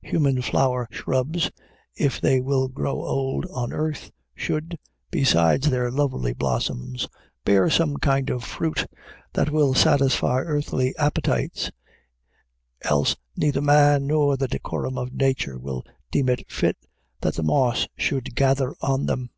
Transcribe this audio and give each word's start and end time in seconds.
Human 0.00 0.40
flower 0.40 0.88
shrubs, 0.90 1.50
if 1.94 2.18
they 2.18 2.40
will 2.40 2.66
grow 2.68 3.02
old 3.04 3.44
on 3.52 3.74
earth, 3.74 4.10
should, 4.34 4.78
besides 5.10 5.68
their 5.68 5.90
lovely 5.90 6.32
blossoms, 6.32 7.06
bear 7.44 7.68
some 7.68 7.98
kind 7.98 8.30
of 8.30 8.42
fruit 8.42 8.86
that 9.34 9.50
will 9.50 9.74
satisfy 9.74 10.38
earthly 10.40 10.96
appetites, 10.96 11.70
else 12.80 13.16
neither 13.36 13.60
man 13.60 14.06
nor 14.06 14.38
the 14.38 14.48
decorum 14.48 14.96
of 14.96 15.12
nature 15.12 15.58
will 15.58 15.84
deem 16.10 16.30
it 16.30 16.50
fit 16.50 16.78
that 17.20 17.34
the 17.34 17.42
moss 17.42 17.86
should 17.98 18.34
gather 18.34 18.74
on 18.80 19.04
them. 19.04 19.28